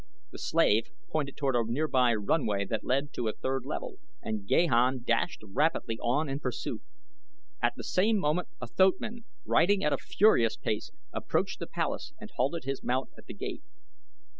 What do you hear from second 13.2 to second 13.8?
the gate.